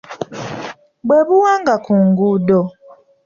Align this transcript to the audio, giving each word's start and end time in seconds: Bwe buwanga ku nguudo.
Bwe 1.07 1.19
buwanga 1.27 1.73
ku 1.85 1.93
nguudo. 2.05 2.59